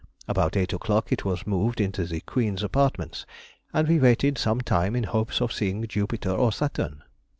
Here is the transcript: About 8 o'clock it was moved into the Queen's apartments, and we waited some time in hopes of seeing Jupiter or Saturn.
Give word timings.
About 0.27 0.57
8 0.57 0.73
o'clock 0.73 1.11
it 1.11 1.25
was 1.25 1.45
moved 1.45 1.79
into 1.79 2.05
the 2.05 2.21
Queen's 2.21 2.63
apartments, 2.63 3.23
and 3.71 3.87
we 3.87 3.99
waited 3.99 4.35
some 4.39 4.59
time 4.59 4.95
in 4.95 5.03
hopes 5.03 5.39
of 5.41 5.53
seeing 5.53 5.85
Jupiter 5.87 6.31
or 6.31 6.51
Saturn. 6.51 7.03